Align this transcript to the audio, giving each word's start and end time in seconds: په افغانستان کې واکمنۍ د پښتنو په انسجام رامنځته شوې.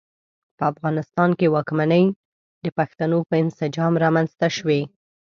په 0.57 0.63
افغانستان 0.71 1.29
کې 1.39 1.51
واکمنۍ 1.55 2.03
د 2.63 2.65
پښتنو 2.77 3.17
په 3.29 3.35
انسجام 3.43 3.93
رامنځته 4.03 4.47
شوې. 4.57 4.81